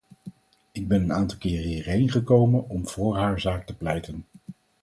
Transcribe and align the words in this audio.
Ik 0.71 0.87
ben 0.87 1.01
een 1.03 1.13
aantal 1.13 1.37
keer 1.37 1.61
hierheen 1.61 2.11
gekomen 2.11 2.69
om 2.69 2.87
voor 2.87 3.15
haar 3.17 3.39
zaak 3.39 3.65
te 3.65 3.75
pleiten. 3.75 4.25